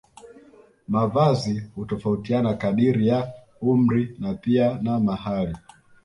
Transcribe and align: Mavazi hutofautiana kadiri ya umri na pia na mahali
Mavazi 0.87 1.63
hutofautiana 1.75 2.53
kadiri 2.53 3.07
ya 3.07 3.31
umri 3.61 4.15
na 4.19 4.33
pia 4.33 4.79
na 4.81 4.99
mahali 4.99 5.57